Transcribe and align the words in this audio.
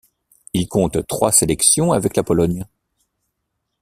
Il 0.53 0.67
compte 0.67 1.05
trois 1.05 1.31
sélections 1.31 1.91
avec 1.91 2.15
la 2.17 2.23
Pologne. 2.23 2.65